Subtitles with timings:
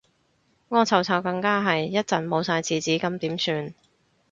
[0.69, 3.75] 屙臭臭更加係，一陣冇晒廁紙咁點算